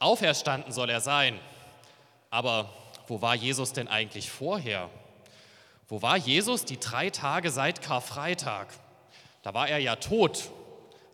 Auferstanden 0.00 0.72
soll 0.72 0.90
er 0.90 1.00
sein. 1.00 1.38
Aber 2.30 2.72
wo 3.06 3.22
war 3.22 3.34
Jesus 3.34 3.72
denn 3.72 3.88
eigentlich 3.88 4.30
vorher? 4.30 4.90
Wo 5.88 6.02
war 6.02 6.16
Jesus 6.16 6.64
die 6.64 6.80
drei 6.80 7.10
Tage 7.10 7.50
seit 7.50 7.82
Karfreitag? 7.82 8.68
Da 9.42 9.54
war 9.54 9.68
er 9.68 9.78
ja 9.78 9.96
tot. 9.96 10.50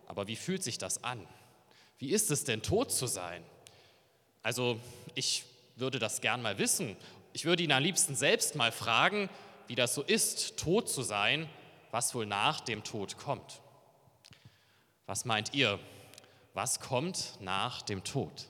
Aber 0.07 0.27
wie 0.27 0.35
fühlt 0.35 0.63
sich 0.63 0.77
das 0.77 1.03
an? 1.03 1.25
Wie 1.99 2.09
ist 2.09 2.31
es 2.31 2.43
denn, 2.43 2.61
tot 2.61 2.91
zu 2.91 3.07
sein? 3.07 3.43
Also 4.41 4.79
ich 5.15 5.43
würde 5.75 5.99
das 5.99 6.21
gern 6.21 6.41
mal 6.41 6.57
wissen. 6.57 6.97
Ich 7.33 7.45
würde 7.45 7.63
ihn 7.63 7.71
am 7.71 7.81
liebsten 7.81 8.15
selbst 8.15 8.55
mal 8.55 8.71
fragen, 8.71 9.29
wie 9.67 9.75
das 9.75 9.95
so 9.95 10.01
ist, 10.01 10.57
tot 10.57 10.89
zu 10.89 11.01
sein, 11.01 11.49
was 11.91 12.13
wohl 12.13 12.25
nach 12.25 12.59
dem 12.59 12.83
Tod 12.83 13.17
kommt. 13.17 13.61
Was 15.05 15.25
meint 15.25 15.53
ihr? 15.53 15.79
Was 16.53 16.79
kommt 16.79 17.37
nach 17.39 17.81
dem 17.81 18.03
Tod? 18.03 18.47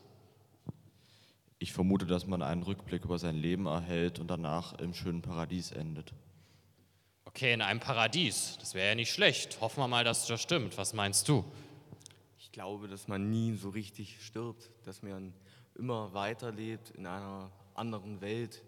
Ich 1.64 1.72
vermute, 1.72 2.06
dass 2.06 2.28
man 2.28 2.42
einen 2.42 2.62
Rückblick 2.62 3.06
über 3.06 3.18
sein 3.18 3.38
Leben 3.38 3.68
erhält 3.68 4.20
und 4.20 4.28
danach 4.28 4.74
im 4.80 4.94
schönen 4.94 5.22
Paradies 5.22 5.72
endet. 5.72 6.12
Okay, 7.24 7.54
in 7.54 7.62
einem 7.62 7.80
Paradies. 7.80 8.58
Das 8.60 8.74
wäre 8.74 8.90
ja 8.90 8.96
nicht 8.96 9.14
schlecht. 9.14 9.62
Hoffen 9.62 9.82
wir 9.82 9.88
mal, 9.88 10.04
dass 10.04 10.28
das 10.28 10.42
stimmt. 10.42 10.78
Was 10.78 10.92
meinst 10.92 11.30
du? 11.30 11.46
Ich 12.38 12.52
glaube, 12.52 12.90
dass 12.90 13.08
man 13.08 13.30
nie 13.30 13.56
so 13.56 13.70
richtig 13.70 14.18
stirbt, 14.26 14.72
dass 14.84 15.04
man 15.04 15.34
immer 15.76 16.14
weiterlebt 16.14 16.90
in 16.98 17.08
einer 17.08 17.50
anderen 17.76 18.20
Welt, 18.20 18.62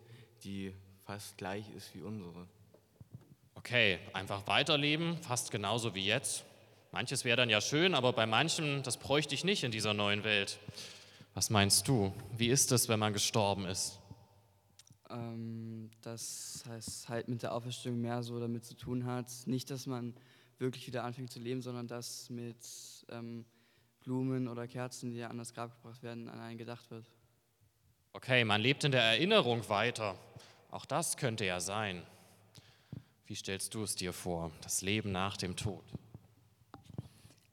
die 0.45 0.73
fast 1.05 1.38
gleich 1.38 1.66
ist 1.75 1.94
wie 1.95 2.02
unsere. 2.02 2.48
Okay, 3.55 4.00
einfach 4.14 4.48
weiterleben, 4.48 5.17
fast 5.22 5.52
genauso 5.52 5.95
wie 5.95 6.05
jetzt. 6.05 6.45
Manches 6.94 7.25
wäre 7.25 7.36
dann 7.36 7.50
ja 7.50 7.59
schön, 7.59 7.94
aber 7.94 8.14
bei 8.14 8.25
manchem, 8.25 8.84
das 8.84 8.95
bräuchte 8.95 9.36
ich 9.36 9.44
nicht 9.44 9.66
in 9.66 9.72
dieser 9.72 9.94
neuen 9.94 10.23
Welt. 10.23 10.59
Was 11.35 11.49
meinst 11.49 11.85
du? 11.89 12.13
Wie 12.38 12.48
ist 12.48 12.71
es, 12.71 12.88
wenn 12.88 12.98
man 12.98 13.12
gestorben 13.12 13.66
ist? 13.66 13.99
Ähm, 15.09 15.92
das 16.02 16.64
heißt 16.66 17.09
halt 17.09 17.27
mit 17.27 17.44
der 17.44 17.53
Auferstehung 17.53 18.00
mehr 18.00 18.23
so 18.23 18.39
damit 18.39 18.64
zu 18.64 18.73
tun 18.73 19.05
hat. 19.05 19.30
Nicht, 19.45 19.69
dass 19.69 19.86
man 19.86 20.16
wirklich 20.59 20.88
wieder 20.88 21.03
anfängt 21.03 21.33
zu 21.33 21.39
leben, 21.39 21.61
sondern 21.61 21.88
dass 21.88 22.30
mit 22.30 22.55
ähm, 23.09 23.44
Blumen 24.00 24.47
oder 24.47 24.66
Kerzen, 24.66 25.11
die 25.11 25.23
an 25.23 25.38
das 25.38 25.53
Grab 25.53 25.75
gebracht 25.75 26.02
werden, 26.03 26.30
an 26.30 26.39
einen 26.39 26.58
gedacht 26.58 26.89
wird. 26.89 27.05
Okay, 28.14 28.45
man 28.45 28.61
lebt 28.61 28.86
in 28.86 28.94
der 28.94 29.03
Erinnerung 29.03 29.67
weiter. 29.67 30.17
Auch 30.72 30.86
das 30.86 31.17
könnte 31.17 31.45
ja 31.45 31.59
sein. 31.59 32.02
Wie 33.25 33.36
stellst 33.36 33.73
du 33.73 33.83
es 33.83 33.95
dir 33.95 34.14
vor, 34.14 34.52
das 34.61 34.81
Leben 34.81 35.11
nach 35.11 35.36
dem 35.36 35.58
Tod? 35.58 35.83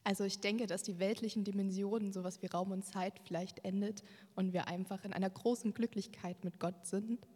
Also 0.04 0.24
ich 0.24 0.40
denke, 0.40 0.66
dass 0.66 0.82
die 0.82 0.98
weltlichen 0.98 1.44
Dimensionen, 1.44 2.12
sowas 2.12 2.42
wie 2.42 2.46
Raum 2.46 2.72
und 2.72 2.84
Zeit, 2.84 3.14
vielleicht 3.24 3.64
endet 3.64 4.02
und 4.34 4.52
wir 4.52 4.66
einfach 4.66 5.04
in 5.04 5.12
einer 5.12 5.30
großen 5.30 5.74
Glücklichkeit 5.74 6.44
mit 6.44 6.58
Gott 6.58 6.86
sind. 6.86 7.26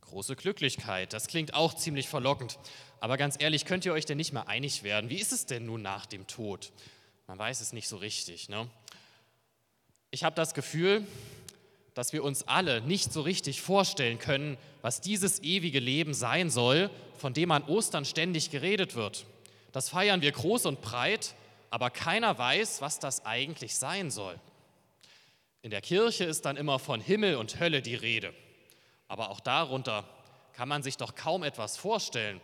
Große 0.00 0.36
Glücklichkeit, 0.36 1.12
das 1.12 1.26
klingt 1.26 1.54
auch 1.54 1.74
ziemlich 1.74 2.08
verlockend. 2.08 2.58
Aber 3.00 3.16
ganz 3.16 3.36
ehrlich, 3.38 3.64
könnt 3.64 3.84
ihr 3.84 3.92
euch 3.92 4.04
denn 4.04 4.16
nicht 4.16 4.32
mehr 4.32 4.48
einig 4.48 4.82
werden? 4.82 5.10
Wie 5.10 5.20
ist 5.20 5.32
es 5.32 5.46
denn 5.46 5.66
nun 5.66 5.82
nach 5.82 6.06
dem 6.06 6.26
Tod? 6.26 6.72
Man 7.26 7.38
weiß 7.38 7.60
es 7.60 7.72
nicht 7.72 7.88
so 7.88 7.96
richtig. 7.96 8.48
Ne? 8.48 8.68
Ich 10.10 10.24
habe 10.24 10.36
das 10.36 10.54
Gefühl, 10.54 11.06
dass 11.94 12.12
wir 12.12 12.24
uns 12.24 12.48
alle 12.48 12.80
nicht 12.80 13.12
so 13.12 13.20
richtig 13.20 13.60
vorstellen 13.60 14.18
können, 14.18 14.56
was 14.80 15.00
dieses 15.00 15.42
ewige 15.42 15.78
Leben 15.78 16.14
sein 16.14 16.50
soll, 16.50 16.90
von 17.18 17.34
dem 17.34 17.50
an 17.50 17.64
Ostern 17.64 18.04
ständig 18.04 18.50
geredet 18.50 18.94
wird. 18.94 19.26
Das 19.72 19.88
feiern 19.88 20.20
wir 20.20 20.32
groß 20.32 20.66
und 20.66 20.82
breit, 20.82 21.34
aber 21.70 21.90
keiner 21.90 22.36
weiß, 22.36 22.82
was 22.82 22.98
das 22.98 23.24
eigentlich 23.24 23.76
sein 23.76 24.10
soll. 24.10 24.38
In 25.62 25.70
der 25.70 25.80
Kirche 25.80 26.24
ist 26.24 26.44
dann 26.44 26.56
immer 26.56 26.78
von 26.78 27.00
Himmel 27.00 27.36
und 27.36 27.58
Hölle 27.58 27.82
die 27.82 27.94
Rede. 27.94 28.34
Aber 29.08 29.30
auch 29.30 29.40
darunter 29.40 30.04
kann 30.52 30.68
man 30.68 30.82
sich 30.82 30.96
doch 30.96 31.14
kaum 31.14 31.42
etwas 31.42 31.76
vorstellen. 31.76 32.40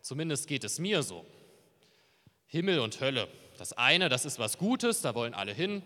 Zumindest 0.00 0.46
geht 0.46 0.64
es 0.64 0.78
mir 0.78 1.02
so. 1.02 1.24
Himmel 2.46 2.80
und 2.80 3.00
Hölle. 3.00 3.28
Das 3.56 3.72
eine, 3.72 4.08
das 4.08 4.24
ist 4.24 4.38
was 4.38 4.58
Gutes, 4.58 5.00
da 5.00 5.14
wollen 5.14 5.34
alle 5.34 5.52
hin. 5.52 5.82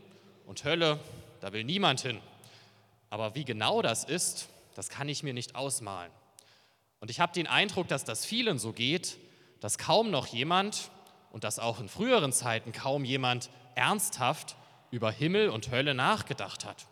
Und 0.47 0.64
Hölle, 0.64 0.98
da 1.41 1.52
will 1.52 1.64
niemand 1.64 2.02
hin. 2.02 2.20
Aber 3.10 3.34
wie 3.34 3.44
genau 3.44 3.81
das 3.81 4.04
ist, 4.04 4.48
das 4.75 4.88
kann 4.88 5.08
ich 5.08 5.22
mir 5.22 5.34
nicht 5.34 5.54
ausmalen. 5.54 6.10
Und 7.00 7.10
ich 7.10 7.20
habe 7.20 7.32
den 7.32 7.47
Eindruck, 7.47 7.88
dass 7.88 8.04
das 8.04 8.25
vielen 8.25 8.58
so 8.58 8.72
geht, 8.72 9.19
dass 9.62 9.78
kaum 9.78 10.10
noch 10.10 10.26
jemand 10.26 10.90
und 11.30 11.44
dass 11.44 11.60
auch 11.60 11.78
in 11.78 11.88
früheren 11.88 12.32
Zeiten 12.32 12.72
kaum 12.72 13.04
jemand 13.04 13.48
ernsthaft 13.76 14.56
über 14.90 15.12
Himmel 15.12 15.50
und 15.50 15.70
Hölle 15.70 15.94
nachgedacht 15.94 16.64
hat. 16.64 16.88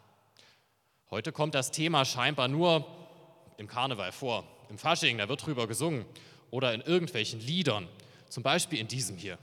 Heute 1.11 1.33
kommt 1.33 1.57
das 1.57 1.73
Thema 1.73 2.05
scheinbar 2.05 2.47
nur 2.47 2.87
im 3.57 3.67
Karneval 3.67 4.13
vor, 4.13 4.45
im 4.69 4.79
Fasching, 4.79 5.19
da 5.19 5.29
wird 5.29 5.45
drüber 5.45 5.67
gesungen 5.67 6.07
oder 6.53 6.73
in 6.73 6.81
irgendwelchen 6.81 7.41
Liedern, 7.41 7.89
zum 8.29 8.45
Beispiel 8.45 8.79
in 8.79 8.87
diesem 8.87 9.17
hier. 9.17 9.37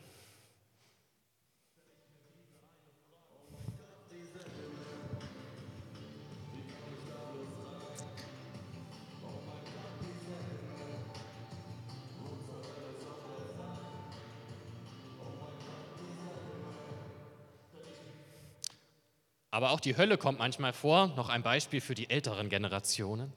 Aber 19.58 19.72
auch 19.72 19.80
die 19.80 19.98
Hölle 19.98 20.20
kommt 20.20 20.38
manchmal 20.38 20.72
vor. 20.72 21.08
Noch 21.16 21.30
ein 21.30 21.42
Beispiel 21.42 21.82
für 21.82 21.96
die 21.96 22.12
älteren 22.12 22.48
Generationen. 22.48 23.34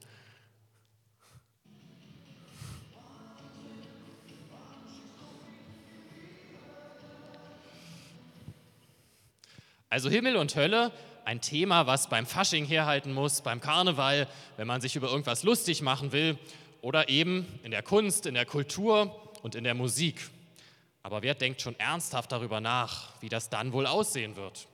Also 9.89 10.11
Himmel 10.11 10.35
und 10.35 10.55
Hölle, 10.55 10.91
ein 11.25 11.41
Thema, 11.41 11.87
was 11.87 12.07
beim 12.07 12.27
Fasching 12.27 12.65
herhalten 12.65 13.13
muss, 13.13 13.41
beim 13.41 13.59
Karneval, 13.59 14.27
wenn 14.57 14.67
man 14.67 14.79
sich 14.79 14.95
über 14.95 15.09
irgendwas 15.09 15.41
lustig 15.41 15.81
machen 15.81 16.11
will 16.11 16.37
oder 16.81 17.09
eben 17.09 17.47
in 17.63 17.71
der 17.71 17.81
Kunst, 17.81 18.27
in 18.27 18.35
der 18.35 18.45
Kultur 18.45 19.33
und 19.41 19.55
in 19.55 19.63
der 19.63 19.73
Musik. 19.73 20.29
Aber 21.01 21.23
wer 21.23 21.33
denkt 21.33 21.63
schon 21.63 21.79
ernsthaft 21.79 22.31
darüber 22.31 22.61
nach, 22.61 23.19
wie 23.21 23.29
das 23.29 23.49
dann 23.49 23.73
wohl 23.73 23.87
aussehen 23.87 24.35
wird? 24.35 24.67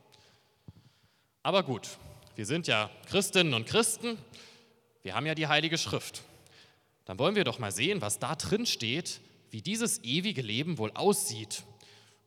Aber 1.43 1.63
gut, 1.63 1.97
wir 2.35 2.45
sind 2.45 2.67
ja 2.67 2.89
Christinnen 3.09 3.53
und 3.53 3.65
Christen, 3.65 4.17
wir 5.03 5.15
haben 5.15 5.25
ja 5.25 5.35
die 5.35 5.47
Heilige 5.47 5.77
Schrift. 5.77 6.23
Dann 7.05 7.19
wollen 7.19 7.35
wir 7.35 7.45
doch 7.45 7.59
mal 7.59 7.71
sehen, 7.71 8.01
was 8.01 8.19
da 8.19 8.35
drin 8.35 8.65
steht, 8.65 9.21
wie 9.49 9.61
dieses 9.61 10.03
ewige 10.03 10.41
Leben 10.41 10.77
wohl 10.77 10.91
aussieht, 10.93 11.63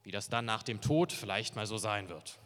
wie 0.03 0.11
das 0.11 0.29
dann 0.29 0.47
nach 0.47 0.63
dem 0.63 0.81
Tod 0.81 1.13
vielleicht 1.13 1.57
mal 1.57 1.67
so 1.67 1.77
sein 1.77 2.09
wird. 2.09 2.39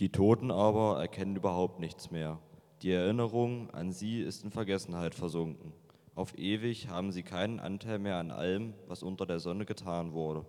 Die 0.00 0.10
Toten 0.10 0.50
aber 0.50 1.00
erkennen 1.00 1.36
überhaupt 1.36 1.78
nichts 1.78 2.10
mehr. 2.10 2.38
Die 2.80 2.90
Erinnerung 2.90 3.70
an 3.70 3.92
sie 3.92 4.22
ist 4.22 4.42
in 4.42 4.50
Vergessenheit 4.50 5.14
versunken. 5.14 5.72
Auf 6.14 6.36
ewig 6.36 6.88
haben 6.88 7.12
sie 7.12 7.22
keinen 7.22 7.60
Anteil 7.60 7.98
mehr 7.98 8.16
an 8.16 8.30
allem, 8.30 8.74
was 8.88 9.02
unter 9.02 9.26
der 9.26 9.38
Sonne 9.38 9.64
getan 9.64 10.12
wurde. 10.12 10.44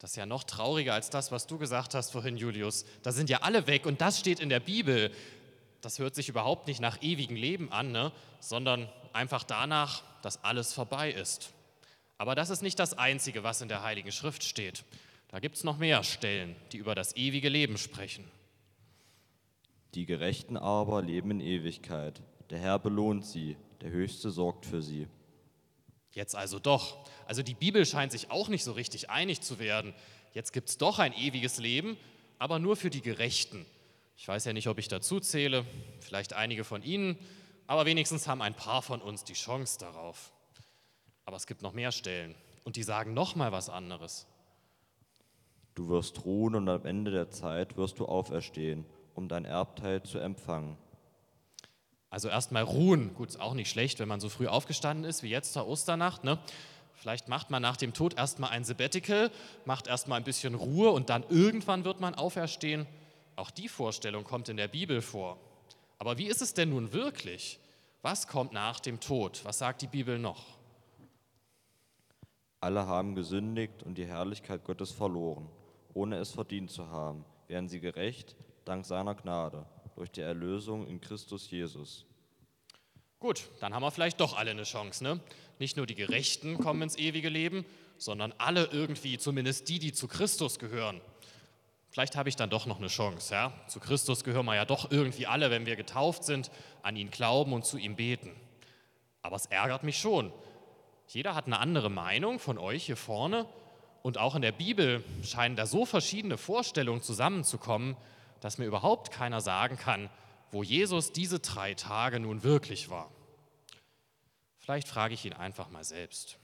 Das 0.00 0.12
ist 0.12 0.16
ja 0.16 0.24
noch 0.24 0.44
trauriger 0.44 0.94
als 0.94 1.10
das, 1.10 1.30
was 1.30 1.46
du 1.46 1.58
gesagt 1.58 1.94
hast 1.94 2.10
vorhin, 2.10 2.38
Julius. 2.38 2.86
Da 3.02 3.12
sind 3.12 3.28
ja 3.28 3.42
alle 3.42 3.66
weg 3.66 3.84
und 3.84 4.00
das 4.00 4.18
steht 4.18 4.40
in 4.40 4.48
der 4.48 4.58
Bibel. 4.58 5.12
Das 5.82 5.98
hört 5.98 6.14
sich 6.14 6.30
überhaupt 6.30 6.66
nicht 6.66 6.80
nach 6.80 7.02
ewigem 7.02 7.36
Leben 7.36 7.70
an, 7.70 7.92
ne? 7.92 8.10
sondern 8.40 8.88
einfach 9.12 9.44
danach, 9.44 10.02
dass 10.22 10.42
alles 10.42 10.72
vorbei 10.72 11.12
ist. 11.12 11.52
Aber 12.16 12.34
das 12.34 12.48
ist 12.48 12.62
nicht 12.62 12.78
das 12.78 12.96
Einzige, 12.96 13.44
was 13.44 13.60
in 13.60 13.68
der 13.68 13.82
Heiligen 13.82 14.10
Schrift 14.10 14.42
steht. 14.42 14.84
Da 15.28 15.38
gibt 15.38 15.56
es 15.56 15.64
noch 15.64 15.76
mehr 15.76 16.02
Stellen, 16.02 16.56
die 16.72 16.78
über 16.78 16.94
das 16.94 17.14
ewige 17.14 17.50
Leben 17.50 17.76
sprechen. 17.76 18.24
Die 19.94 20.06
Gerechten 20.06 20.56
aber 20.56 21.02
leben 21.02 21.30
in 21.30 21.40
Ewigkeit. 21.40 22.22
Der 22.48 22.58
Herr 22.58 22.78
belohnt 22.78 23.26
sie, 23.26 23.58
der 23.82 23.90
Höchste 23.90 24.30
sorgt 24.30 24.64
für 24.64 24.82
sie. 24.82 25.08
Jetzt 26.12 26.34
also 26.34 26.58
doch. 26.58 27.06
Also 27.26 27.42
die 27.42 27.54
Bibel 27.54 27.86
scheint 27.86 28.12
sich 28.12 28.30
auch 28.30 28.48
nicht 28.48 28.64
so 28.64 28.72
richtig 28.72 29.10
einig 29.10 29.40
zu 29.40 29.58
werden. 29.58 29.94
Jetzt 30.32 30.52
gibt 30.52 30.68
es 30.68 30.78
doch 30.78 30.98
ein 30.98 31.12
ewiges 31.12 31.58
Leben, 31.58 31.96
aber 32.38 32.58
nur 32.58 32.76
für 32.76 32.90
die 32.90 33.00
Gerechten. 33.00 33.66
Ich 34.16 34.26
weiß 34.26 34.44
ja 34.44 34.52
nicht, 34.52 34.68
ob 34.68 34.78
ich 34.78 34.88
dazu 34.88 35.20
zähle, 35.20 35.64
vielleicht 36.00 36.34
einige 36.34 36.64
von 36.64 36.82
Ihnen, 36.82 37.18
aber 37.66 37.86
wenigstens 37.86 38.28
haben 38.28 38.42
ein 38.42 38.54
paar 38.54 38.82
von 38.82 39.00
uns 39.00 39.24
die 39.24 39.34
Chance 39.34 39.78
darauf. 39.78 40.32
Aber 41.24 41.36
es 41.36 41.46
gibt 41.46 41.62
noch 41.62 41.72
mehr 41.72 41.92
Stellen 41.92 42.34
und 42.64 42.76
die 42.76 42.82
sagen 42.82 43.14
noch 43.14 43.34
mal 43.34 43.52
was 43.52 43.70
anderes. 43.70 44.26
Du 45.74 45.88
wirst 45.88 46.24
ruhen 46.24 46.56
und 46.56 46.68
am 46.68 46.84
Ende 46.84 47.10
der 47.10 47.30
Zeit 47.30 47.76
wirst 47.76 48.00
du 48.00 48.06
auferstehen, 48.06 48.84
um 49.14 49.28
dein 49.28 49.44
Erbteil 49.44 50.02
zu 50.02 50.18
empfangen. 50.18 50.76
Also 52.10 52.28
erstmal 52.28 52.64
ruhen, 52.64 53.14
gut, 53.14 53.28
ist 53.30 53.40
auch 53.40 53.54
nicht 53.54 53.70
schlecht, 53.70 54.00
wenn 54.00 54.08
man 54.08 54.20
so 54.20 54.28
früh 54.28 54.48
aufgestanden 54.48 55.04
ist 55.04 55.22
wie 55.22 55.30
jetzt 55.30 55.52
zur 55.52 55.68
Osternacht. 55.68 56.24
Ne? 56.24 56.38
Vielleicht 56.94 57.28
macht 57.28 57.50
man 57.50 57.62
nach 57.62 57.76
dem 57.76 57.94
Tod 57.94 58.18
erstmal 58.18 58.50
ein 58.50 58.64
Sabbatical, 58.64 59.30
macht 59.64 59.86
erstmal 59.86 60.18
ein 60.18 60.24
bisschen 60.24 60.54
Ruhe 60.54 60.90
und 60.90 61.08
dann 61.08 61.24
irgendwann 61.28 61.84
wird 61.84 62.00
man 62.00 62.14
auferstehen. 62.14 62.86
Auch 63.36 63.50
die 63.50 63.68
Vorstellung 63.68 64.24
kommt 64.24 64.48
in 64.48 64.56
der 64.56 64.68
Bibel 64.68 65.00
vor. 65.00 65.38
Aber 65.98 66.18
wie 66.18 66.26
ist 66.26 66.42
es 66.42 66.52
denn 66.52 66.70
nun 66.70 66.92
wirklich? 66.92 67.60
Was 68.02 68.26
kommt 68.26 68.52
nach 68.52 68.80
dem 68.80 68.98
Tod? 68.98 69.44
Was 69.44 69.58
sagt 69.58 69.82
die 69.82 69.86
Bibel 69.86 70.18
noch? 70.18 70.44
Alle 72.60 72.86
haben 72.86 73.14
gesündigt 73.14 73.82
und 73.84 73.96
die 73.96 74.06
Herrlichkeit 74.06 74.64
Gottes 74.64 74.90
verloren, 74.90 75.48
ohne 75.94 76.16
es 76.16 76.32
verdient 76.32 76.70
zu 76.70 76.88
haben, 76.88 77.24
werden 77.48 77.68
sie 77.68 77.80
gerecht, 77.80 78.36
dank 78.66 78.84
seiner 78.84 79.14
Gnade, 79.14 79.64
durch 80.00 80.12
die 80.12 80.22
Erlösung 80.22 80.86
in 80.86 80.98
Christus 80.98 81.50
Jesus. 81.50 82.06
Gut, 83.18 83.50
dann 83.60 83.74
haben 83.74 83.82
wir 83.82 83.90
vielleicht 83.90 84.18
doch 84.18 84.34
alle 84.34 84.50
eine 84.50 84.62
Chance. 84.62 85.04
Ne? 85.04 85.20
Nicht 85.58 85.76
nur 85.76 85.84
die 85.84 85.94
Gerechten 85.94 86.56
kommen 86.56 86.80
ins 86.80 86.96
ewige 86.96 87.28
Leben, 87.28 87.66
sondern 87.98 88.32
alle 88.38 88.64
irgendwie, 88.72 89.18
zumindest 89.18 89.68
die, 89.68 89.78
die 89.78 89.92
zu 89.92 90.08
Christus 90.08 90.58
gehören. 90.58 91.02
Vielleicht 91.90 92.16
habe 92.16 92.30
ich 92.30 92.36
dann 92.36 92.48
doch 92.48 92.64
noch 92.64 92.78
eine 92.78 92.86
Chance. 92.86 93.34
Ja? 93.34 93.52
Zu 93.68 93.78
Christus 93.78 94.24
gehören 94.24 94.46
wir 94.46 94.54
ja 94.54 94.64
doch 94.64 94.90
irgendwie 94.90 95.26
alle, 95.26 95.50
wenn 95.50 95.66
wir 95.66 95.76
getauft 95.76 96.24
sind, 96.24 96.50
an 96.80 96.96
ihn 96.96 97.10
glauben 97.10 97.52
und 97.52 97.66
zu 97.66 97.76
ihm 97.76 97.94
beten. 97.94 98.34
Aber 99.20 99.36
es 99.36 99.44
ärgert 99.46 99.82
mich 99.82 99.98
schon. 99.98 100.32
Jeder 101.08 101.34
hat 101.34 101.44
eine 101.44 101.58
andere 101.58 101.90
Meinung 101.90 102.38
von 102.38 102.56
euch 102.56 102.86
hier 102.86 102.96
vorne 102.96 103.44
und 104.00 104.16
auch 104.16 104.34
in 104.34 104.40
der 104.40 104.52
Bibel 104.52 105.04
scheinen 105.24 105.56
da 105.56 105.66
so 105.66 105.84
verschiedene 105.84 106.38
Vorstellungen 106.38 107.02
zusammenzukommen, 107.02 107.98
dass 108.40 108.58
mir 108.58 108.66
überhaupt 108.66 109.10
keiner 109.10 109.40
sagen 109.40 109.76
kann, 109.76 110.10
wo 110.50 110.62
Jesus 110.62 111.12
diese 111.12 111.38
drei 111.38 111.74
Tage 111.74 112.20
nun 112.20 112.42
wirklich 112.42 112.88
war. 112.90 113.10
Vielleicht 114.58 114.88
frage 114.88 115.14
ich 115.14 115.24
ihn 115.24 115.32
einfach 115.32 115.70
mal 115.70 115.84
selbst. 115.84 116.38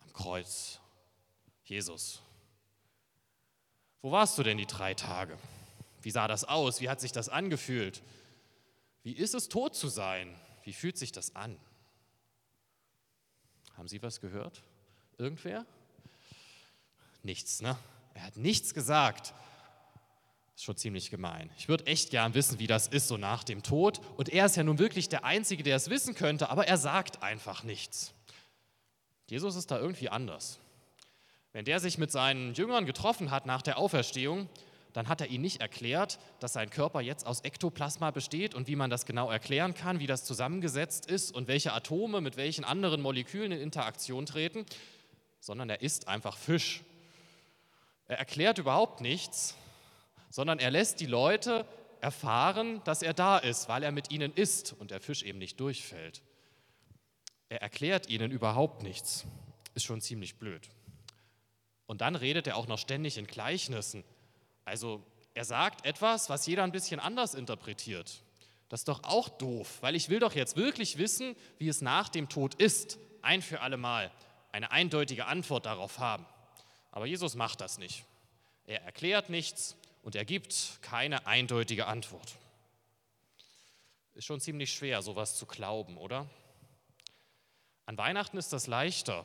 Am 0.00 0.12
Kreuz. 0.12 0.80
Jesus, 1.64 2.22
wo 4.06 4.12
warst 4.12 4.38
du 4.38 4.44
denn 4.44 4.56
die 4.56 4.66
drei 4.66 4.94
Tage? 4.94 5.36
Wie 6.00 6.12
sah 6.12 6.28
das 6.28 6.44
aus? 6.44 6.80
Wie 6.80 6.88
hat 6.88 7.00
sich 7.00 7.10
das 7.10 7.28
angefühlt? 7.28 8.02
Wie 9.02 9.12
ist 9.12 9.34
es, 9.34 9.48
tot 9.48 9.74
zu 9.74 9.88
sein? 9.88 10.32
Wie 10.62 10.72
fühlt 10.72 10.96
sich 10.96 11.10
das 11.10 11.34
an? 11.34 11.58
Haben 13.76 13.88
Sie 13.88 14.00
was 14.02 14.20
gehört? 14.20 14.62
Irgendwer? 15.18 15.66
Nichts, 17.24 17.60
ne? 17.60 17.76
Er 18.14 18.22
hat 18.22 18.36
nichts 18.36 18.74
gesagt. 18.74 19.34
Ist 20.56 20.64
schon 20.64 20.76
ziemlich 20.76 21.10
gemein. 21.10 21.50
Ich 21.58 21.68
würde 21.68 21.86
echt 21.86 22.10
gern 22.10 22.32
wissen, 22.32 22.58
wie 22.58 22.66
das 22.66 22.88
ist, 22.88 23.08
so 23.08 23.18
nach 23.18 23.44
dem 23.44 23.62
Tod. 23.62 24.00
Und 24.16 24.30
er 24.30 24.46
ist 24.46 24.56
ja 24.56 24.64
nun 24.64 24.78
wirklich 24.78 25.10
der 25.10 25.24
Einzige, 25.24 25.62
der 25.62 25.76
es 25.76 25.90
wissen 25.90 26.14
könnte, 26.14 26.48
aber 26.48 26.66
er 26.66 26.78
sagt 26.78 27.22
einfach 27.22 27.62
nichts. 27.62 28.14
Jesus 29.28 29.54
ist 29.54 29.70
da 29.70 29.78
irgendwie 29.78 30.08
anders. 30.08 30.58
Wenn 31.52 31.66
der 31.66 31.78
sich 31.78 31.98
mit 31.98 32.10
seinen 32.10 32.54
Jüngern 32.54 32.86
getroffen 32.86 33.30
hat 33.30 33.44
nach 33.44 33.60
der 33.60 33.76
Auferstehung, 33.76 34.48
dann 34.94 35.08
hat 35.08 35.20
er 35.20 35.26
ihnen 35.26 35.42
nicht 35.42 35.60
erklärt, 35.60 36.18
dass 36.40 36.54
sein 36.54 36.70
Körper 36.70 37.02
jetzt 37.02 37.26
aus 37.26 37.42
Ektoplasma 37.42 38.10
besteht 38.10 38.54
und 38.54 38.66
wie 38.66 38.76
man 38.76 38.88
das 38.88 39.04
genau 39.04 39.30
erklären 39.30 39.74
kann, 39.74 39.98
wie 39.98 40.06
das 40.06 40.24
zusammengesetzt 40.24 41.04
ist 41.04 41.34
und 41.34 41.48
welche 41.48 41.74
Atome 41.74 42.22
mit 42.22 42.38
welchen 42.38 42.64
anderen 42.64 43.02
Molekülen 43.02 43.52
in 43.52 43.60
Interaktion 43.60 44.24
treten, 44.24 44.64
sondern 45.38 45.68
er 45.68 45.82
isst 45.82 46.08
einfach 46.08 46.38
Fisch. 46.38 46.80
Er 48.08 48.18
erklärt 48.18 48.56
überhaupt 48.56 49.02
nichts, 49.02 49.54
sondern 50.36 50.58
er 50.58 50.70
lässt 50.70 51.00
die 51.00 51.06
Leute 51.06 51.64
erfahren, 52.02 52.82
dass 52.84 53.00
er 53.00 53.14
da 53.14 53.38
ist, 53.38 53.70
weil 53.70 53.82
er 53.82 53.90
mit 53.90 54.10
ihnen 54.12 54.34
isst 54.34 54.74
und 54.78 54.90
der 54.90 55.00
Fisch 55.00 55.22
eben 55.22 55.38
nicht 55.38 55.58
durchfällt. 55.58 56.20
Er 57.48 57.62
erklärt 57.62 58.10
ihnen 58.10 58.30
überhaupt 58.30 58.82
nichts. 58.82 59.24
Ist 59.72 59.86
schon 59.86 60.02
ziemlich 60.02 60.36
blöd. 60.36 60.68
Und 61.86 62.02
dann 62.02 62.16
redet 62.16 62.46
er 62.46 62.58
auch 62.58 62.66
noch 62.66 62.78
ständig 62.78 63.16
in 63.16 63.26
Gleichnissen. 63.26 64.04
Also 64.66 65.02
er 65.32 65.46
sagt 65.46 65.86
etwas, 65.86 66.28
was 66.28 66.46
jeder 66.46 66.64
ein 66.64 66.72
bisschen 66.72 67.00
anders 67.00 67.32
interpretiert. 67.32 68.22
Das 68.68 68.80
ist 68.80 68.88
doch 68.88 69.04
auch 69.04 69.30
doof, 69.30 69.78
weil 69.80 69.96
ich 69.96 70.10
will 70.10 70.20
doch 70.20 70.34
jetzt 70.34 70.58
wirklich 70.58 70.98
wissen, 70.98 71.34
wie 71.56 71.68
es 71.68 71.80
nach 71.80 72.10
dem 72.10 72.28
Tod 72.28 72.56
ist. 72.56 72.98
Ein 73.22 73.40
für 73.40 73.62
alle 73.62 73.78
Mal 73.78 74.12
eine 74.52 74.70
eindeutige 74.70 75.24
Antwort 75.24 75.64
darauf 75.64 75.98
haben. 75.98 76.26
Aber 76.90 77.06
Jesus 77.06 77.36
macht 77.36 77.62
das 77.62 77.78
nicht. 77.78 78.04
Er 78.66 78.82
erklärt 78.82 79.30
nichts 79.30 79.78
und 80.06 80.14
er 80.14 80.24
gibt 80.24 80.78
keine 80.82 81.26
eindeutige 81.26 81.88
Antwort. 81.88 82.36
Ist 84.14 84.24
schon 84.24 84.38
ziemlich 84.40 84.72
schwer, 84.72 85.02
sowas 85.02 85.36
zu 85.36 85.46
glauben, 85.46 85.98
oder? 85.98 86.30
An 87.86 87.98
Weihnachten 87.98 88.38
ist 88.38 88.52
das 88.52 88.68
leichter. 88.68 89.24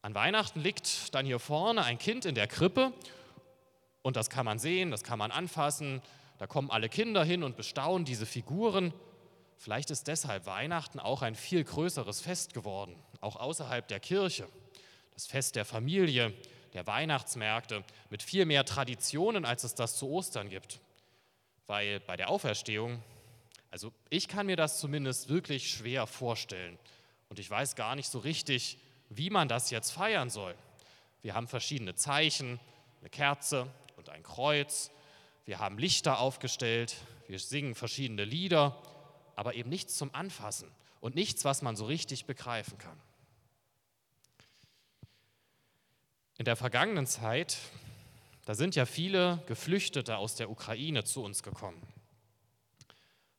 An 0.00 0.14
Weihnachten 0.14 0.60
liegt 0.60 1.12
dann 1.12 1.26
hier 1.26 1.40
vorne 1.40 1.82
ein 1.82 1.98
Kind 1.98 2.24
in 2.24 2.36
der 2.36 2.46
Krippe 2.46 2.92
und 4.02 4.14
das 4.14 4.30
kann 4.30 4.44
man 4.44 4.60
sehen, 4.60 4.92
das 4.92 5.02
kann 5.02 5.18
man 5.18 5.32
anfassen. 5.32 6.02
Da 6.38 6.46
kommen 6.46 6.70
alle 6.70 6.88
Kinder 6.88 7.24
hin 7.24 7.42
und 7.42 7.56
bestaunen 7.56 8.04
diese 8.04 8.26
Figuren. 8.26 8.94
Vielleicht 9.56 9.90
ist 9.90 10.06
deshalb 10.06 10.46
Weihnachten 10.46 11.00
auch 11.00 11.22
ein 11.22 11.34
viel 11.34 11.64
größeres 11.64 12.20
Fest 12.20 12.54
geworden, 12.54 12.94
auch 13.20 13.34
außerhalb 13.34 13.88
der 13.88 13.98
Kirche. 13.98 14.46
Das 15.14 15.26
Fest 15.26 15.56
der 15.56 15.64
Familie, 15.64 16.32
der 16.74 16.86
Weihnachtsmärkte 16.86 17.84
mit 18.10 18.22
viel 18.22 18.44
mehr 18.44 18.64
Traditionen, 18.64 19.44
als 19.44 19.64
es 19.64 19.74
das 19.74 19.96
zu 19.96 20.08
Ostern 20.10 20.50
gibt. 20.50 20.80
Weil 21.66 22.00
bei 22.00 22.16
der 22.16 22.28
Auferstehung, 22.28 23.02
also 23.70 23.92
ich 24.10 24.28
kann 24.28 24.46
mir 24.46 24.56
das 24.56 24.80
zumindest 24.80 25.28
wirklich 25.28 25.70
schwer 25.70 26.06
vorstellen. 26.06 26.78
Und 27.28 27.38
ich 27.38 27.48
weiß 27.48 27.76
gar 27.76 27.96
nicht 27.96 28.08
so 28.08 28.18
richtig, 28.18 28.78
wie 29.08 29.30
man 29.30 29.48
das 29.48 29.70
jetzt 29.70 29.90
feiern 29.90 30.30
soll. 30.30 30.54
Wir 31.22 31.34
haben 31.34 31.48
verschiedene 31.48 31.94
Zeichen, 31.94 32.60
eine 33.00 33.10
Kerze 33.10 33.66
und 33.96 34.10
ein 34.10 34.22
Kreuz. 34.22 34.90
Wir 35.46 35.58
haben 35.58 35.78
Lichter 35.78 36.18
aufgestellt, 36.18 36.96
wir 37.28 37.38
singen 37.38 37.74
verschiedene 37.74 38.24
Lieder, 38.24 38.76
aber 39.36 39.54
eben 39.54 39.70
nichts 39.70 39.96
zum 39.96 40.14
Anfassen 40.14 40.70
und 41.00 41.14
nichts, 41.14 41.44
was 41.44 41.62
man 41.62 41.76
so 41.76 41.86
richtig 41.86 42.26
begreifen 42.26 42.78
kann. 42.78 43.00
In 46.36 46.44
der 46.44 46.56
vergangenen 46.56 47.06
Zeit, 47.06 47.58
da 48.44 48.56
sind 48.56 48.74
ja 48.74 48.86
viele 48.86 49.42
Geflüchtete 49.46 50.16
aus 50.16 50.34
der 50.34 50.50
Ukraine 50.50 51.04
zu 51.04 51.22
uns 51.22 51.44
gekommen. 51.44 51.80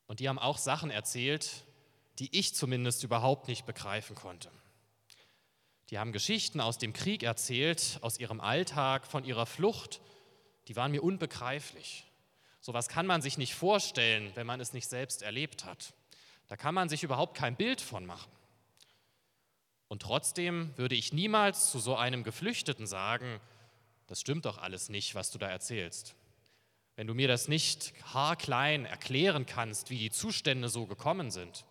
Und 0.07 0.21
die 0.21 0.29
haben 0.29 0.39
auch 0.39 0.57
Sachen 0.57 0.91
erzählt, 0.91 1.65
die 2.19 2.37
ich 2.37 2.55
zumindest 2.55 3.03
überhaupt 3.03 3.49
nicht 3.49 3.65
begreifen 3.65 4.15
konnte. 4.15 4.49
Die 5.89 5.99
haben 5.99 6.13
Geschichten 6.13 6.61
aus 6.61 6.77
dem 6.77 6.93
Krieg 6.93 7.21
erzählt, 7.21 7.99
aus 8.01 8.17
ihrem 8.17 8.39
Alltag, 8.39 9.05
von 9.05 9.25
ihrer 9.25 9.45
Flucht. 9.45 9.99
Die 10.69 10.75
waren 10.77 10.91
mir 10.91 11.03
unbegreiflich. 11.03 12.05
So 12.61 12.73
was 12.73 12.87
kann 12.87 13.05
man 13.05 13.21
sich 13.21 13.37
nicht 13.37 13.53
vorstellen, 13.53 14.31
wenn 14.35 14.47
man 14.47 14.61
es 14.61 14.71
nicht 14.71 14.87
selbst 14.87 15.21
erlebt 15.21 15.65
hat. 15.65 15.93
Da 16.47 16.55
kann 16.55 16.73
man 16.73 16.87
sich 16.87 17.03
überhaupt 17.03 17.37
kein 17.37 17.57
Bild 17.57 17.81
von 17.81 18.05
machen. 18.05 18.31
Und 19.87 20.01
trotzdem 20.01 20.71
würde 20.77 20.95
ich 20.95 21.13
niemals 21.13 21.71
zu 21.71 21.79
so 21.79 21.95
einem 21.95 22.23
Geflüchteten 22.23 22.87
sagen, 22.87 23.39
das 24.07 24.21
stimmt 24.21 24.45
doch 24.45 24.57
alles 24.57 24.89
nicht, 24.89 25.15
was 25.15 25.31
du 25.31 25.37
da 25.37 25.47
erzählst. 25.47 26.15
Wenn 26.95 27.07
du 27.07 27.13
mir 27.13 27.27
das 27.27 27.47
nicht 27.47 27.93
haarklein 28.13 28.85
erklären 28.85 29.45
kannst, 29.45 29.89
wie 29.89 29.97
die 29.97 30.11
Zustände 30.11 30.69
so 30.69 30.85
gekommen 30.85 31.29
sind, 31.29 31.65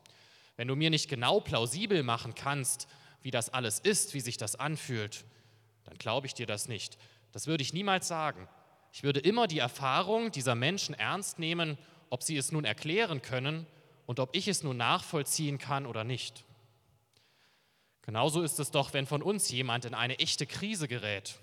wenn 0.56 0.68
du 0.68 0.76
mir 0.76 0.90
nicht 0.90 1.08
genau 1.08 1.40
plausibel 1.40 2.02
machen 2.02 2.34
kannst, 2.34 2.86
wie 3.22 3.30
das 3.30 3.48
alles 3.50 3.78
ist, 3.78 4.14
wie 4.14 4.20
sich 4.20 4.36
das 4.36 4.54
anfühlt, 4.56 5.24
dann 5.84 5.96
glaube 5.98 6.26
ich 6.26 6.34
dir 6.34 6.46
das 6.46 6.68
nicht. 6.68 6.98
Das 7.32 7.46
würde 7.46 7.62
ich 7.62 7.72
niemals 7.72 8.06
sagen. 8.06 8.48
Ich 8.92 9.02
würde 9.02 9.20
immer 9.20 9.48
die 9.48 9.58
Erfahrung 9.58 10.30
dieser 10.30 10.54
Menschen 10.54 10.94
ernst 10.94 11.38
nehmen, 11.38 11.78
ob 12.10 12.22
sie 12.22 12.36
es 12.36 12.52
nun 12.52 12.64
erklären 12.64 13.22
können 13.22 13.66
und 14.06 14.20
ob 14.20 14.36
ich 14.36 14.46
es 14.46 14.62
nun 14.62 14.76
nachvollziehen 14.76 15.58
kann 15.58 15.86
oder 15.86 16.04
nicht. 16.04 16.44
Genauso 18.04 18.42
ist 18.42 18.60
es 18.60 18.70
doch, 18.70 18.92
wenn 18.92 19.06
von 19.06 19.22
uns 19.22 19.48
jemand 19.50 19.86
in 19.86 19.94
eine 19.94 20.18
echte 20.18 20.46
Krise 20.46 20.88
gerät. 20.88 21.38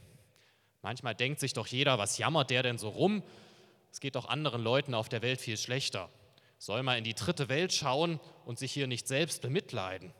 Manchmal 0.84 1.16
denkt 1.16 1.40
sich 1.40 1.54
doch 1.54 1.66
jeder, 1.66 1.98
was 1.98 2.20
jammert 2.20 2.52
der 2.52 2.62
denn 2.62 2.78
so 2.78 2.90
rum? 2.90 3.24
Es 3.92 4.00
geht 4.00 4.16
doch 4.16 4.30
anderen 4.30 4.62
Leuten 4.62 4.94
auf 4.94 5.10
der 5.10 5.24
Welt 5.24 5.42
viel 5.42 5.58
schlechter. 5.58 6.10
Soll 6.60 6.84
man 6.84 7.00
in 7.00 7.04
die 7.04 7.16
dritte 7.16 7.50
Welt 7.50 7.74
schauen 7.74 8.20
und 8.46 8.60
sich 8.60 8.72
hier 8.72 8.86
nicht 8.86 9.08
selbst 9.08 9.42
bemitleiden? 9.42 10.14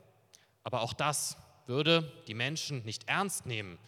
Aber 0.64 0.82
auch 0.82 0.92
das 0.92 1.36
würde 1.66 2.12
die 2.26 2.34
Menschen 2.34 2.84
nicht 2.84 3.08
ernst 3.08 3.46
nehmen. 3.46 3.78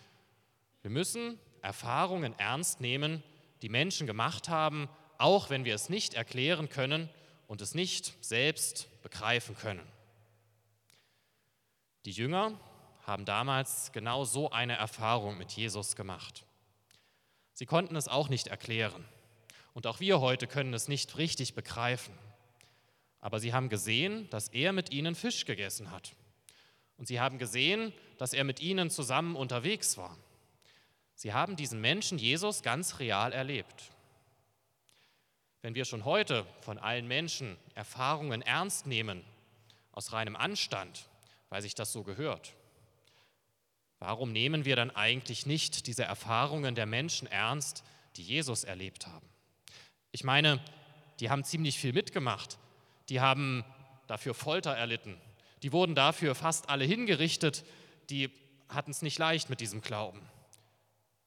Wir 0.82 0.90
müssen 0.90 1.40
Erfahrungen 1.60 2.38
ernst 2.38 2.80
nehmen, 2.80 3.24
die 3.62 3.68
Menschen 3.68 4.06
gemacht 4.06 4.48
haben, 4.48 4.88
auch 5.18 5.50
wenn 5.50 5.64
wir 5.64 5.74
es 5.74 5.88
nicht 5.88 6.14
erklären 6.14 6.68
können 6.68 7.08
und 7.48 7.60
es 7.62 7.74
nicht 7.74 8.14
selbst 8.24 8.88
begreifen 9.02 9.56
können. 9.56 9.93
Die 12.04 12.12
Jünger 12.12 12.58
haben 13.06 13.24
damals 13.24 13.92
genau 13.92 14.24
so 14.24 14.50
eine 14.50 14.76
Erfahrung 14.76 15.38
mit 15.38 15.52
Jesus 15.52 15.96
gemacht. 15.96 16.44
Sie 17.52 17.66
konnten 17.66 17.96
es 17.96 18.08
auch 18.08 18.28
nicht 18.28 18.48
erklären. 18.48 19.04
Und 19.72 19.86
auch 19.86 20.00
wir 20.00 20.20
heute 20.20 20.46
können 20.46 20.74
es 20.74 20.88
nicht 20.88 21.16
richtig 21.18 21.54
begreifen. 21.54 22.14
Aber 23.20 23.40
sie 23.40 23.52
haben 23.52 23.68
gesehen, 23.68 24.28
dass 24.30 24.48
er 24.48 24.72
mit 24.72 24.90
ihnen 24.90 25.14
Fisch 25.14 25.44
gegessen 25.46 25.90
hat. 25.90 26.14
Und 26.96 27.06
sie 27.06 27.20
haben 27.20 27.38
gesehen, 27.38 27.92
dass 28.18 28.32
er 28.32 28.44
mit 28.44 28.60
ihnen 28.60 28.90
zusammen 28.90 29.34
unterwegs 29.34 29.96
war. 29.96 30.16
Sie 31.14 31.32
haben 31.32 31.56
diesen 31.56 31.80
Menschen 31.80 32.18
Jesus 32.18 32.62
ganz 32.62 32.98
real 32.98 33.32
erlebt. 33.32 33.90
Wenn 35.62 35.74
wir 35.74 35.84
schon 35.84 36.04
heute 36.04 36.44
von 36.60 36.78
allen 36.78 37.08
Menschen 37.08 37.56
Erfahrungen 37.74 38.42
ernst 38.42 38.86
nehmen, 38.86 39.24
aus 39.92 40.12
reinem 40.12 40.36
Anstand, 40.36 41.08
weil 41.48 41.62
sich 41.62 41.74
das 41.74 41.92
so 41.92 42.02
gehört, 42.02 42.54
warum 43.98 44.32
nehmen 44.32 44.64
wir 44.64 44.76
dann 44.76 44.90
eigentlich 44.90 45.46
nicht 45.46 45.86
diese 45.86 46.04
Erfahrungen 46.04 46.74
der 46.74 46.86
Menschen 46.86 47.26
ernst, 47.28 47.84
die 48.16 48.22
Jesus 48.22 48.64
erlebt 48.64 49.06
haben? 49.06 49.28
Ich 50.12 50.24
meine, 50.24 50.60
die 51.20 51.30
haben 51.30 51.44
ziemlich 51.44 51.78
viel 51.78 51.92
mitgemacht, 51.92 52.58
die 53.08 53.20
haben 53.20 53.64
dafür 54.06 54.34
Folter 54.34 54.72
erlitten, 54.72 55.20
die 55.62 55.72
wurden 55.72 55.94
dafür 55.94 56.34
fast 56.34 56.68
alle 56.68 56.84
hingerichtet, 56.84 57.64
die 58.10 58.30
hatten 58.68 58.90
es 58.90 59.02
nicht 59.02 59.18
leicht 59.18 59.50
mit 59.50 59.60
diesem 59.60 59.80
Glauben. 59.80 60.20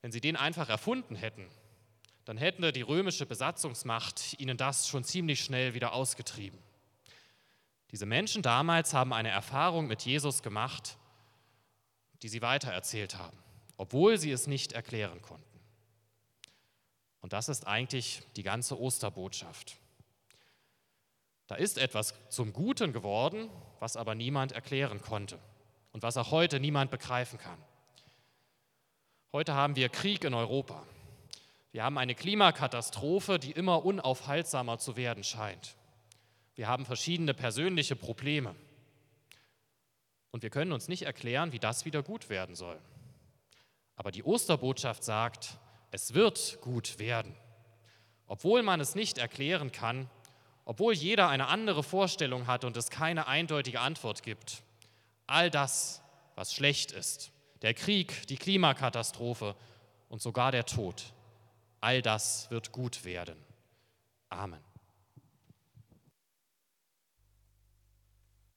Wenn 0.01 0.11
sie 0.11 0.21
den 0.21 0.35
einfach 0.35 0.69
erfunden 0.69 1.15
hätten, 1.15 1.47
dann 2.25 2.37
hätte 2.37 2.71
die 2.71 2.81
römische 2.81 3.25
Besatzungsmacht 3.25 4.39
ihnen 4.39 4.57
das 4.57 4.87
schon 4.87 5.03
ziemlich 5.03 5.41
schnell 5.41 5.73
wieder 5.73 5.93
ausgetrieben. 5.93 6.59
Diese 7.91 8.05
Menschen 8.05 8.41
damals 8.41 8.93
haben 8.93 9.13
eine 9.13 9.29
Erfahrung 9.29 9.87
mit 9.87 10.03
Jesus 10.03 10.43
gemacht, 10.43 10.97
die 12.21 12.29
sie 12.29 12.41
weitererzählt 12.41 13.17
haben, 13.17 13.37
obwohl 13.77 14.17
sie 14.17 14.31
es 14.31 14.47
nicht 14.47 14.73
erklären 14.73 15.21
konnten. 15.21 15.45
Und 17.21 17.33
das 17.33 17.49
ist 17.49 17.67
eigentlich 17.67 18.21
die 18.35 18.43
ganze 18.43 18.79
Osterbotschaft. 18.79 19.77
Da 21.47 21.55
ist 21.55 21.77
etwas 21.77 22.13
zum 22.29 22.51
Guten 22.51 22.91
geworden, 22.91 23.49
was 23.79 23.95
aber 23.95 24.15
niemand 24.15 24.51
erklären 24.51 25.01
konnte 25.01 25.39
und 25.93 26.03
was 26.03 26.17
auch 26.17 26.31
heute 26.31 26.59
niemand 26.59 26.91
begreifen 26.91 27.39
kann. 27.39 27.57
Heute 29.31 29.53
haben 29.53 29.75
wir 29.75 29.89
Krieg 29.89 30.23
in 30.23 30.33
Europa. 30.33 30.83
Wir 31.71 31.83
haben 31.83 31.97
eine 31.97 32.15
Klimakatastrophe, 32.15 33.39
die 33.39 33.51
immer 33.51 33.85
unaufhaltsamer 33.85 34.77
zu 34.79 34.97
werden 34.97 35.23
scheint. 35.23 35.75
Wir 36.57 36.67
haben 36.67 36.85
verschiedene 36.85 37.35
persönliche 37.35 37.95
Probleme. 37.95 38.55
Und 40.31 40.41
wir 40.41 40.49
können 40.49 40.71
uns 40.71 40.87
nicht 40.87 41.03
erklären, 41.03 41.51
wie 41.51 41.59
das 41.59 41.85
wieder 41.85 42.01
gut 42.01 42.29
werden 42.29 42.55
soll. 42.55 42.79
Aber 43.95 44.11
die 44.11 44.23
Osterbotschaft 44.23 45.03
sagt, 45.03 45.59
es 45.91 46.15
wird 46.15 46.59
gut 46.61 46.97
werden. 46.97 47.35
Obwohl 48.25 48.63
man 48.63 48.81
es 48.81 48.95
nicht 48.95 49.19
erklären 49.19 49.71
kann, 49.71 50.09
obwohl 50.65 50.93
jeder 50.95 51.29
eine 51.29 51.47
andere 51.47 51.83
Vorstellung 51.83 52.47
hat 52.47 52.65
und 52.65 52.75
es 52.75 52.89
keine 52.89 53.27
eindeutige 53.27 53.79
Antwort 53.79 54.23
gibt. 54.23 54.63
All 55.27 55.51
das, 55.51 56.01
was 56.33 56.53
schlecht 56.53 56.91
ist, 56.91 57.31
der 57.61 57.75
Krieg, 57.75 58.25
die 58.27 58.35
Klimakatastrophe 58.35 59.55
und 60.09 60.23
sogar 60.23 60.51
der 60.51 60.65
Tod, 60.65 61.13
all 61.81 62.01
das 62.01 62.49
wird 62.49 62.71
gut 62.71 63.05
werden. 63.05 63.37
Amen. 64.29 64.59